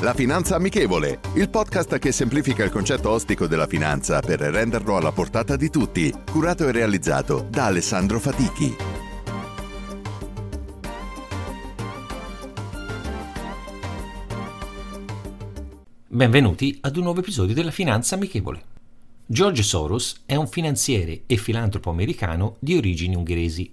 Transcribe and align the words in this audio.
La 0.00 0.14
Finanza 0.14 0.54
Amichevole, 0.54 1.18
il 1.34 1.50
podcast 1.50 1.98
che 1.98 2.12
semplifica 2.12 2.62
il 2.62 2.70
concetto 2.70 3.10
ostico 3.10 3.48
della 3.48 3.66
finanza 3.66 4.20
per 4.20 4.38
renderlo 4.38 4.96
alla 4.96 5.10
portata 5.10 5.56
di 5.56 5.70
tutti, 5.70 6.14
curato 6.30 6.68
e 6.68 6.70
realizzato 6.70 7.44
da 7.50 7.64
Alessandro 7.64 8.20
Fatichi. 8.20 8.76
Benvenuti 16.06 16.78
ad 16.82 16.96
un 16.96 17.02
nuovo 17.02 17.18
episodio 17.18 17.56
della 17.56 17.72
Finanza 17.72 18.14
Amichevole. 18.14 18.62
George 19.26 19.64
Soros 19.64 20.22
è 20.26 20.36
un 20.36 20.46
finanziere 20.46 21.22
e 21.26 21.36
filantropo 21.36 21.90
americano 21.90 22.54
di 22.60 22.76
origini 22.76 23.16
ungheresi 23.16 23.72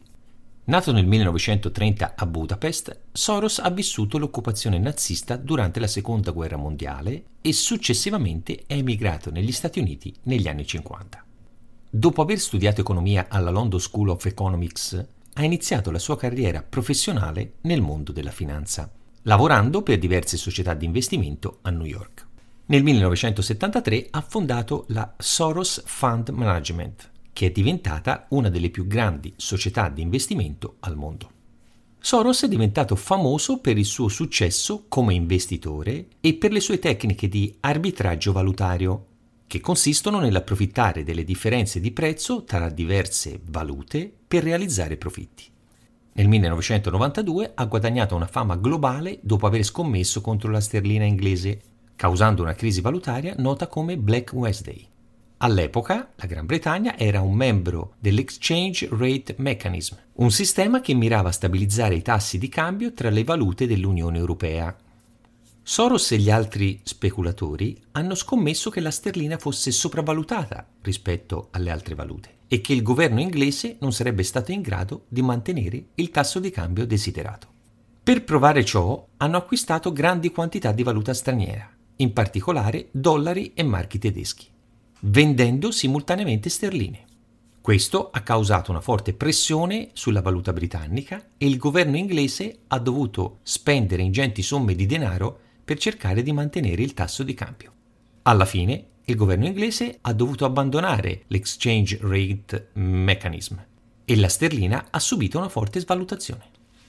Nato 0.67 0.91
nel 0.91 1.05
1930 1.05 2.13
a 2.15 2.25
Budapest, 2.25 3.01
Soros 3.11 3.59
ha 3.59 3.69
vissuto 3.69 4.17
l'occupazione 4.17 4.79
nazista 4.79 5.35
durante 5.35 5.79
la 5.79 5.85
Seconda 5.85 6.31
Guerra 6.31 6.57
Mondiale 6.57 7.25
e 7.41 7.53
successivamente 7.53 8.63
è 8.65 8.73
emigrato 8.73 9.29
negli 9.29 9.51
Stati 9.51 9.77
Uniti 9.77 10.11
negli 10.23 10.47
anni 10.47 10.65
50. 10.65 11.23
Dopo 11.87 12.21
aver 12.23 12.39
studiato 12.39 12.81
economia 12.81 13.27
alla 13.29 13.51
London 13.51 13.79
School 13.79 14.09
of 14.09 14.25
Economics, 14.25 15.05
ha 15.33 15.43
iniziato 15.43 15.91
la 15.91 15.99
sua 15.99 16.17
carriera 16.17 16.63
professionale 16.67 17.53
nel 17.61 17.81
mondo 17.81 18.11
della 18.11 18.31
finanza, 18.31 18.91
lavorando 19.21 19.83
per 19.83 19.99
diverse 19.99 20.35
società 20.35 20.73
di 20.73 20.85
investimento 20.85 21.59
a 21.61 21.69
New 21.69 21.85
York. 21.85 22.25
Nel 22.67 22.81
1973 22.81 24.07
ha 24.09 24.21
fondato 24.27 24.85
la 24.87 25.13
Soros 25.19 25.83
Fund 25.85 26.29
Management, 26.29 27.11
che 27.35 27.47
è 27.47 27.51
diventata 27.51 28.27
una 28.29 28.47
delle 28.47 28.69
più 28.69 28.87
grandi 28.87 29.33
società 29.35 29.89
di 29.89 30.01
investimento 30.01 30.77
al 30.79 30.95
mondo. 30.95 31.31
Soros 31.99 32.43
è 32.43 32.47
diventato 32.47 32.95
famoso 32.95 33.57
per 33.57 33.77
il 33.77 33.83
suo 33.83 34.07
successo 34.07 34.85
come 34.87 35.15
investitore 35.15 36.05
e 36.21 36.35
per 36.35 36.53
le 36.53 36.61
sue 36.61 36.79
tecniche 36.79 37.27
di 37.27 37.53
arbitraggio 37.59 38.31
valutario, 38.31 39.05
che 39.47 39.59
consistono 39.59 40.21
nell'approfittare 40.21 41.03
delle 41.03 41.25
differenze 41.25 41.81
di 41.81 41.91
prezzo 41.91 42.45
tra 42.45 42.69
diverse 42.69 43.41
valute 43.49 44.09
per 44.25 44.41
realizzare 44.41 44.95
profitti. 44.95 45.43
Nel 46.13 46.29
1992 46.29 47.51
ha 47.53 47.65
guadagnato 47.65 48.15
una 48.15 48.27
fama 48.27 48.55
globale 48.55 49.19
dopo 49.21 49.45
aver 49.45 49.63
scommesso 49.63 50.21
contro 50.21 50.49
la 50.51 50.61
sterlina 50.61 51.03
inglese, 51.03 51.59
causando 51.97 52.43
una 52.43 52.53
crisi 52.53 52.79
valutaria 52.79 53.35
nota 53.39 53.67
come 53.67 53.97
Black 53.97 54.31
Wednesday. 54.31 54.87
All'epoca 55.37 56.11
la 56.15 56.27
Gran 56.27 56.45
Bretagna 56.45 56.97
era 56.97 57.19
un 57.19 57.33
membro 57.33 57.95
dell'Exchange 57.99 58.87
Rate 58.89 59.35
Mechanism, 59.37 59.95
un 60.13 60.31
sistema 60.31 60.79
che 60.79 60.93
mirava 60.93 61.27
a 61.27 61.33
stabilizzare 61.33 61.95
i 61.95 62.01
tassi 62.01 62.37
di 62.37 62.47
cambio 62.47 62.93
tra 62.93 63.09
le 63.09 63.25
valute 63.25 63.67
dell'Unione 63.67 64.17
Europea. 64.17 64.73
Soros 65.61 66.11
e 66.13 66.19
gli 66.19 66.29
altri 66.29 66.79
speculatori 66.83 67.77
hanno 67.91 68.15
scommesso 68.15 68.69
che 68.69 68.79
la 68.79 68.91
sterlina 68.91 69.37
fosse 69.37 69.71
sopravvalutata 69.71 70.65
rispetto 70.81 71.49
alle 71.51 71.71
altre 71.71 71.95
valute 71.95 72.29
e 72.47 72.61
che 72.61 72.71
il 72.71 72.81
governo 72.81 73.19
inglese 73.19 73.75
non 73.79 73.91
sarebbe 73.91 74.23
stato 74.23 74.53
in 74.53 74.61
grado 74.61 75.03
di 75.09 75.21
mantenere 75.21 75.87
il 75.95 76.11
tasso 76.11 76.39
di 76.39 76.49
cambio 76.49 76.85
desiderato. 76.85 77.47
Per 78.01 78.23
provare 78.23 78.63
ciò 78.63 79.05
hanno 79.17 79.37
acquistato 79.37 79.91
grandi 79.91 80.31
quantità 80.31 80.71
di 80.71 80.83
valuta 80.83 81.13
straniera, 81.13 81.69
in 81.97 82.13
particolare 82.13 82.87
dollari 82.91 83.51
e 83.53 83.63
marchi 83.63 83.97
tedeschi 83.97 84.53
vendendo 85.07 85.69
simultaneamente 85.69 86.49
sterline. 86.49 87.03
Questo 87.61 88.09
ha 88.11 88.21
causato 88.21 88.71
una 88.71 88.81
forte 88.81 89.13
pressione 89.13 89.89
sulla 89.93 90.21
valuta 90.21 90.51
britannica 90.51 91.23
e 91.37 91.45
il 91.45 91.57
governo 91.57 91.95
inglese 91.95 92.59
ha 92.67 92.79
dovuto 92.79 93.39
spendere 93.43 94.01
ingenti 94.01 94.41
somme 94.41 94.73
di 94.73 94.85
denaro 94.87 95.39
per 95.63 95.77
cercare 95.77 96.23
di 96.23 96.31
mantenere 96.31 96.81
il 96.81 96.93
tasso 96.93 97.23
di 97.23 97.33
cambio. 97.35 97.71
Alla 98.23 98.45
fine, 98.45 98.85
il 99.05 99.15
governo 99.15 99.45
inglese 99.45 99.99
ha 100.01 100.13
dovuto 100.13 100.45
abbandonare 100.45 101.23
l'exchange 101.27 101.99
rate 102.01 102.69
mechanism 102.73 103.57
e 104.05 104.15
la 104.15 104.27
sterlina 104.27 104.87
ha 104.89 104.99
subito 104.99 105.37
una 105.37 105.49
forte 105.49 105.79
svalutazione. 105.79 106.45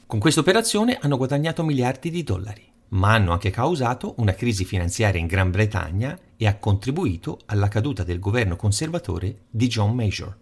Con 0.07 0.19
questa 0.19 0.41
operazione 0.41 0.99
hanno 0.99 1.19
guadagnato 1.19 1.63
miliardi 1.63 2.11
di 2.11 2.23
dollari 2.23 2.75
ma 2.89 3.13
hanno 3.13 3.33
anche 3.33 3.51
causato 3.51 4.15
una 4.19 4.35
crisi 4.35 4.65
finanziaria 4.65 5.21
in 5.21 5.27
Gran 5.27 5.51
Bretagna 5.51 6.19
e 6.37 6.47
ha 6.47 6.57
contribuito 6.57 7.41
alla 7.47 7.69
caduta 7.69 8.05
del 8.05 8.19
governo 8.19 8.57
conservatore 8.57 9.43
di 9.51 9.67
John 9.67 9.95
Major. 9.95 10.37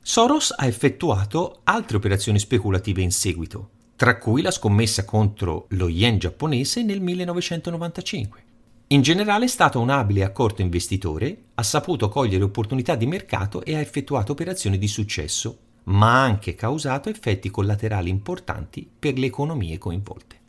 Soros 0.00 0.52
ha 0.56 0.66
effettuato 0.66 1.60
altre 1.64 1.96
operazioni 1.96 2.38
speculative 2.38 3.02
in 3.02 3.10
seguito, 3.10 3.70
tra 3.96 4.18
cui 4.18 4.42
la 4.42 4.50
scommessa 4.50 5.04
contro 5.04 5.66
lo 5.70 5.88
yen 5.88 6.18
giapponese 6.18 6.82
nel 6.82 7.00
1995. 7.00 8.42
In 8.88 9.00
generale 9.00 9.46
è 9.46 9.48
stato 9.48 9.80
un 9.80 9.88
abile 9.88 10.20
e 10.20 10.24
accorto 10.24 10.60
investitore, 10.60 11.44
ha 11.54 11.62
saputo 11.62 12.08
cogliere 12.08 12.44
opportunità 12.44 12.96
di 12.96 13.06
mercato 13.06 13.64
e 13.64 13.74
ha 13.74 13.80
effettuato 13.80 14.32
operazioni 14.32 14.76
di 14.76 14.88
successo, 14.88 15.58
ma 15.84 16.20
ha 16.20 16.24
anche 16.24 16.54
causato 16.54 17.08
effetti 17.08 17.48
collaterali 17.50 18.10
importanti 18.10 18.88
per 18.98 19.18
le 19.18 19.26
economie 19.26 19.78
coinvolte. 19.78 20.42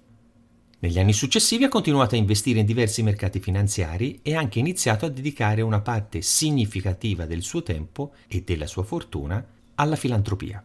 Negli 0.85 0.99
anni 0.99 1.13
successivi 1.13 1.63
ha 1.63 1.67
continuato 1.67 2.13
a 2.13 2.19
investire 2.19 2.59
in 2.59 2.65
diversi 2.67 3.01
mercati 3.01 3.39
finanziari 3.39 4.19
e 4.21 4.35
ha 4.35 4.39
anche 4.39 4.59
iniziato 4.59 5.07
a 5.07 5.09
dedicare 5.09 5.63
una 5.63 5.81
parte 5.81 6.21
significativa 6.21 7.25
del 7.25 7.41
suo 7.41 7.63
tempo 7.63 8.13
e 8.27 8.43
della 8.43 8.67
sua 8.67 8.83
fortuna 8.83 9.43
alla 9.73 9.95
filantropia. 9.95 10.63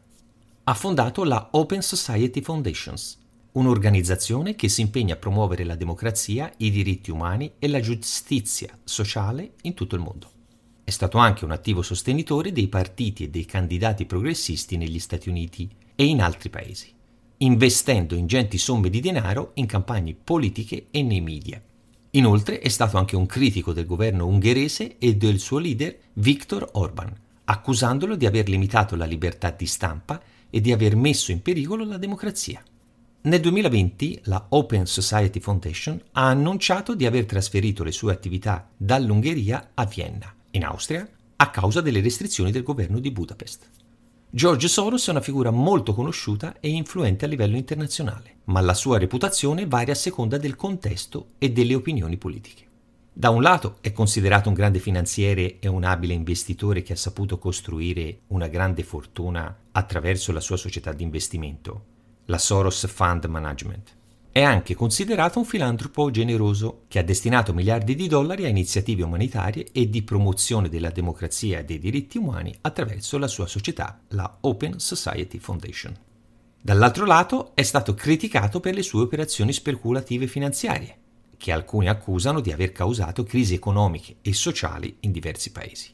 Ha 0.65 0.75
fondato 0.75 1.25
la 1.25 1.49
Open 1.53 1.81
Society 1.81 2.43
Foundations, 2.43 3.19
un'organizzazione 3.53 4.57
che 4.57 4.69
si 4.69 4.83
impegna 4.83 5.15
a 5.15 5.17
promuovere 5.17 5.65
la 5.65 5.75
democrazia, 5.75 6.53
i 6.59 6.71
diritti 6.71 7.11
umani 7.11 7.53
e 7.59 7.67
la 7.69 7.81
giustizia 7.81 8.79
sociale 8.85 9.53
in 9.63 9.73
tutto 9.73 9.95
il 9.95 10.03
mondo. 10.03 10.31
È 10.85 10.91
stato 10.91 11.17
anche 11.17 11.47
un 11.47 11.53
attivo 11.53 11.81
sostenitore 11.81 12.53
dei 12.53 12.69
partiti 12.69 13.25
e 13.25 13.31
dei 13.31 13.47
candidati 13.47 14.05
progressisti 14.05 14.77
negli 14.77 14.99
Stati 14.99 15.31
Uniti 15.31 15.67
e 15.95 16.05
in 16.05 16.21
altri 16.21 16.51
paesi 16.51 16.99
investendo 17.43 18.15
ingenti 18.15 18.59
somme 18.59 18.91
di 18.91 19.01
denaro 19.01 19.53
in 19.55 19.67
campagne 19.67 20.15
politiche 20.15 20.89
e 20.91 21.03
nei 21.03 21.21
media. 21.21 21.61
Inoltre 22.11 22.59
è 22.59 22.69
stato 22.69 22.99
anche 22.99 23.17
un 23.17 23.25
critico 23.27 23.73
del 23.73 23.87
governo 23.87 24.27
ungherese 24.27 24.99
e 24.99 25.17
del 25.17 25.39
suo 25.39 25.59
leader 25.59 25.97
Viktor 26.15 26.69
Orban, 26.73 27.13
accusandolo 27.45 28.17
di 28.17 28.27
aver 28.27 28.49
limitato 28.49 28.95
la 28.95 29.07
libertà 29.07 29.51
di 29.51 29.67
stampa 29.67 30.21
e 30.51 30.61
di 30.61 30.73
aver 30.73 30.97
messo 30.97 31.31
in 31.31 31.41
pericolo 31.41 31.85
la 31.85 31.97
democrazia. 31.97 32.63
Nel 33.23 33.41
2020 33.41 34.23
la 34.25 34.47
Open 34.51 34.87
Society 34.87 35.41
Foundation 35.41 36.01
ha 36.13 36.29
annunciato 36.29 36.95
di 36.95 37.07
aver 37.07 37.25
trasferito 37.27 37.85
le 37.85 37.93
sue 37.93 38.13
attività 38.13 38.69
dall'Ungheria 38.77 39.71
a 39.75 39.85
Vienna, 39.87 40.35
in 40.53 40.65
Austria, 40.65 41.09
a 41.37 41.51
causa 41.51 41.81
delle 41.81 42.01
restrizioni 42.01 42.51
del 42.51 42.63
governo 42.63 42.99
di 42.99 43.11
Budapest. 43.11 43.80
George 44.33 44.69
Soros 44.69 45.09
è 45.09 45.11
una 45.11 45.21
figura 45.21 45.51
molto 45.51 45.93
conosciuta 45.93 46.55
e 46.61 46.69
influente 46.69 47.25
a 47.25 47.29
livello 47.29 47.57
internazionale, 47.57 48.37
ma 48.45 48.61
la 48.61 48.75
sua 48.75 48.97
reputazione 48.97 49.67
varia 49.67 49.93
a 49.93 49.97
seconda 49.97 50.39
del 50.39 50.55
contesto 50.55 51.31
e 51.39 51.51
delle 51.51 51.75
opinioni 51.75 52.17
politiche. 52.17 52.69
Da 53.13 53.31
un 53.31 53.43
lato 53.43 53.79
è 53.81 53.91
considerato 53.91 54.49
un 54.49 54.55
grande 54.55 54.79
finanziere 54.79 55.59
e 55.59 55.67
un 55.67 55.83
abile 55.83 56.13
investitore 56.13 56.83
che 56.83 56.93
ha 56.93 56.97
saputo 56.97 57.41
costruire 57.41 58.21
una 58.29 58.47
grande 58.47 58.85
fortuna 58.85 59.53
attraverso 59.73 60.31
la 60.31 60.39
sua 60.39 60.57
società 60.57 60.93
di 60.93 61.03
investimento, 61.03 61.85
la 62.27 62.39
Soros 62.39 62.87
Fund 62.87 63.25
Management. 63.25 63.97
È 64.33 64.43
anche 64.43 64.77
considerato 64.77 65.41
un 65.41 65.45
filantropo 65.45 66.09
generoso 66.13 66.83
che 66.87 67.01
ha 67.01 67.03
destinato 67.03 67.53
miliardi 67.53 67.97
di 67.97 68.07
dollari 68.07 68.45
a 68.45 68.49
iniziative 68.49 69.03
umanitarie 69.03 69.67
e 69.73 69.91
di 69.91 70.03
promozione 70.03 70.69
della 70.69 70.91
democrazia 70.91 71.59
e 71.59 71.65
dei 71.65 71.81
diritti 71.81 72.17
umani 72.17 72.55
attraverso 72.61 73.19
la 73.19 73.27
sua 73.27 73.49
società, 73.49 74.01
la 74.11 74.39
Open 74.43 74.79
Society 74.79 75.39
Foundation. 75.39 75.97
Dall'altro 76.63 77.07
lato 77.07 77.51
è 77.57 77.63
stato 77.63 77.95
criticato 77.95 78.61
per 78.61 78.75
le 78.75 78.83
sue 78.83 79.03
operazioni 79.03 79.53
speculative 79.53 80.29
finanziarie, 80.29 80.97
che 81.37 81.51
alcuni 81.51 81.89
accusano 81.89 82.39
di 82.39 82.53
aver 82.53 82.71
causato 82.71 83.25
crisi 83.25 83.55
economiche 83.55 84.19
e 84.23 84.33
sociali 84.33 84.99
in 85.01 85.11
diversi 85.11 85.51
paesi. 85.51 85.93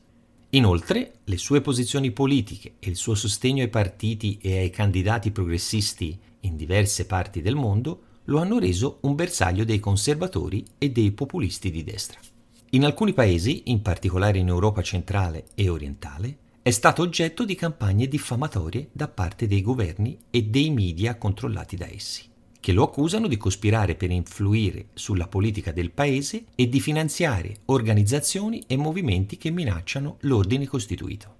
Inoltre, 0.51 1.21
le 1.25 1.39
sue 1.39 1.63
posizioni 1.63 2.11
politiche 2.11 2.75
e 2.81 2.91
il 2.91 2.97
suo 2.97 3.15
sostegno 3.15 3.63
ai 3.63 3.71
partiti 3.71 4.39
e 4.43 4.59
ai 4.59 4.69
candidati 4.69 5.31
progressisti 5.31 6.19
in 6.41 6.57
diverse 6.57 7.07
parti 7.07 7.41
del 7.41 7.55
mondo 7.55 8.03
lo 8.27 8.39
hanno 8.39 8.59
reso 8.59 8.99
un 9.03 9.15
bersaglio 9.15 9.65
dei 9.65 9.81
conservatori 9.81 10.65
e 10.79 10.91
dei 10.91 11.13
populisti 11.13 11.71
di 11.71 11.85
destra. 11.85 12.19
In 12.71 12.85
alcuni 12.85 13.13
paesi, 13.13 13.65
in 13.67 13.83
particolare 13.83 14.39
in 14.39 14.49
Europa 14.49 14.83
centrale 14.83 15.47
e 15.55 15.69
orientale, 15.69 16.39
è 16.63 16.71
stato 16.71 17.03
oggetto 17.03 17.45
di 17.45 17.55
campagne 17.55 18.09
diffamatorie 18.09 18.89
da 18.91 19.07
parte 19.07 19.47
dei 19.47 19.63
governi 19.63 20.19
e 20.31 20.43
dei 20.43 20.71
media 20.71 21.17
controllati 21.17 21.77
da 21.77 21.87
essi, 21.87 22.25
che 22.59 22.73
lo 22.73 22.83
accusano 22.83 23.29
di 23.29 23.37
cospirare 23.37 23.95
per 23.95 24.11
influire 24.11 24.87
sulla 24.95 25.29
politica 25.29 25.71
del 25.71 25.93
paese 25.93 26.47
e 26.57 26.69
di 26.69 26.81
finanziare 26.81 27.59
organizzazioni 27.67 28.65
e 28.67 28.77
movimenti 28.77 29.37
che 29.37 29.51
minacciano 29.51 30.17
l'ordine 30.23 30.67
costituito. 30.67 31.35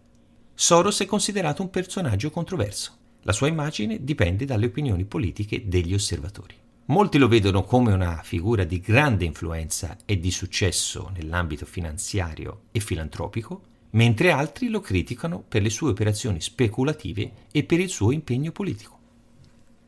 Soros 0.55 1.01
è 1.01 1.07
considerato 1.07 1.61
un 1.61 1.71
personaggio 1.71 2.31
controverso. 2.31 2.93
La 3.23 3.33
sua 3.33 3.49
immagine 3.49 4.05
dipende 4.05 4.45
dalle 4.45 4.67
opinioni 4.67 5.05
politiche 5.05 5.67
degli 5.67 5.93
osservatori. 5.93 6.55
Molti 6.87 7.19
lo 7.19 7.27
vedono 7.27 7.65
come 7.65 7.93
una 7.93 8.21
figura 8.23 8.63
di 8.63 8.79
grande 8.79 9.25
influenza 9.25 9.97
e 10.05 10.21
di 10.21 10.31
successo 10.31 11.11
nell'ambito 11.13 11.67
finanziario 11.67 12.67
e 12.71 12.79
filantropico, 12.79 13.63
mentre 13.91 14.31
altri 14.31 14.69
lo 14.69 14.81
criticano 14.81 15.43
per 15.43 15.63
le 15.63 15.71
sue 15.71 15.91
operazioni 15.91 16.41
speculative 16.41 17.33
e 17.51 17.65
per 17.65 17.81
il 17.81 17.89
suo 17.89 18.13
impegno 18.13 18.53
politico. 18.53 18.99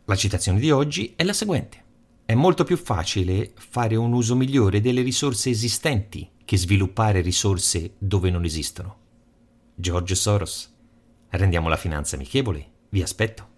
La 0.06 0.16
citazione 0.16 0.58
di 0.58 0.72
oggi 0.72 1.12
è 1.14 1.22
la 1.22 1.32
seguente. 1.32 1.84
È 2.24 2.34
molto 2.34 2.64
più 2.64 2.76
facile 2.76 3.52
fare 3.54 3.94
un 3.94 4.12
uso 4.12 4.34
migliore 4.34 4.80
delle 4.80 5.02
risorse 5.02 5.50
esistenti 5.50 6.28
che 6.44 6.56
sviluppare 6.56 7.20
risorse 7.20 7.94
dove 7.98 8.28
non 8.30 8.44
esistono. 8.44 8.96
George 9.76 10.16
Soros. 10.16 10.74
Rendiamo 11.28 11.68
la 11.68 11.76
finanza 11.76 12.16
amichevole. 12.16 12.70
Vi 12.88 13.02
aspetto. 13.02 13.57